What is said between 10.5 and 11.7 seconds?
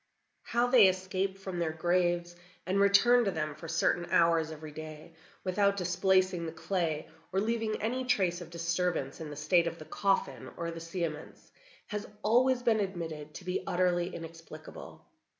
or the cerements,